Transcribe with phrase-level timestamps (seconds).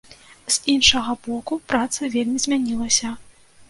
[0.55, 3.19] З іншага боку, праца вельмі змянілася.